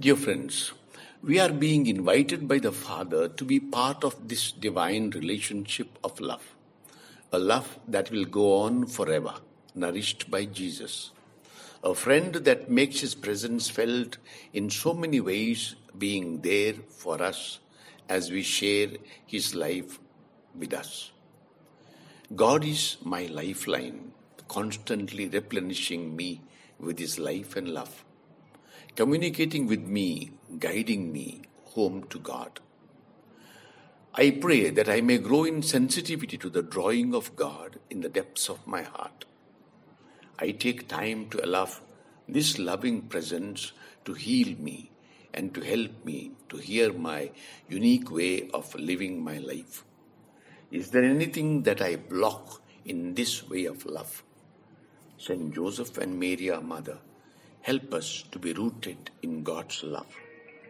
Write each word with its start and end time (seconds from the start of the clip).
Dear 0.00 0.16
friends, 0.16 0.72
we 1.22 1.38
are 1.38 1.52
being 1.52 1.86
invited 1.86 2.48
by 2.48 2.58
the 2.58 2.72
Father 2.72 3.28
to 3.28 3.44
be 3.44 3.60
part 3.60 4.02
of 4.02 4.28
this 4.28 4.50
divine 4.50 5.10
relationship 5.10 5.98
of 6.02 6.18
love. 6.20 6.54
A 7.32 7.38
love 7.38 7.78
that 7.86 8.10
will 8.10 8.24
go 8.24 8.62
on 8.62 8.86
forever, 8.86 9.34
nourished 9.74 10.30
by 10.30 10.46
Jesus. 10.46 11.10
A 11.84 11.94
friend 11.94 12.32
that 12.32 12.70
makes 12.70 13.00
his 13.00 13.14
presence 13.14 13.68
felt 13.68 14.16
in 14.54 14.70
so 14.70 14.94
many 14.94 15.20
ways, 15.20 15.74
being 15.98 16.40
there 16.40 16.76
for 16.88 17.22
us 17.22 17.58
as 18.08 18.30
we 18.30 18.42
share 18.42 18.88
his 19.26 19.54
life 19.54 19.98
with 20.58 20.72
us. 20.72 21.10
God 22.34 22.64
is 22.64 22.96
my 23.04 23.26
lifeline, 23.26 24.12
constantly 24.48 25.28
replenishing 25.28 26.16
me 26.16 26.40
with 26.78 26.98
his 26.98 27.18
life 27.18 27.54
and 27.54 27.68
love 27.68 28.02
communicating 28.96 29.66
with 29.66 29.80
me, 29.80 30.32
guiding 30.58 31.12
me 31.12 31.42
home 31.64 32.04
to 32.10 32.18
God. 32.18 32.60
I 34.14 34.32
pray 34.32 34.70
that 34.70 34.88
I 34.88 35.00
may 35.00 35.18
grow 35.18 35.44
in 35.44 35.62
sensitivity 35.62 36.36
to 36.38 36.50
the 36.50 36.62
drawing 36.62 37.14
of 37.14 37.36
God 37.36 37.78
in 37.88 38.00
the 38.00 38.08
depths 38.08 38.48
of 38.48 38.66
my 38.66 38.82
heart. 38.82 39.24
I 40.38 40.50
take 40.50 40.88
time 40.88 41.28
to 41.30 41.44
allow 41.44 41.68
this 42.28 42.58
loving 42.58 43.02
presence 43.02 43.72
to 44.04 44.14
heal 44.14 44.56
me 44.58 44.90
and 45.32 45.54
to 45.54 45.60
help 45.60 46.04
me 46.04 46.32
to 46.48 46.56
hear 46.56 46.92
my 46.92 47.30
unique 47.68 48.10
way 48.10 48.48
of 48.52 48.74
living 48.74 49.22
my 49.22 49.38
life. 49.38 49.84
Is 50.70 50.90
there 50.90 51.04
anything 51.04 51.62
that 51.62 51.80
I 51.80 51.96
block 51.96 52.62
in 52.84 53.14
this 53.14 53.48
way 53.48 53.66
of 53.66 53.86
love? 53.86 54.24
Saint 55.18 55.54
Joseph 55.54 55.98
and 55.98 56.18
Mary, 56.18 56.50
our 56.50 56.62
mother, 56.62 56.98
help 57.62 57.94
us 57.94 58.24
to 58.32 58.38
be 58.38 58.52
rooted 58.52 59.10
in 59.22 59.42
God's 59.42 59.82
love. 59.84 60.16